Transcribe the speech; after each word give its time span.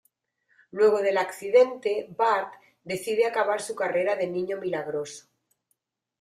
Luego 0.71 1.03
del 1.03 1.19
accidente, 1.19 2.07
Bart 2.17 2.55
decide 2.83 3.27
acabar 3.27 3.61
su 3.61 3.75
carrera 3.75 4.15
de 4.15 4.25
niño 4.25 4.57
milagroso. 4.57 5.27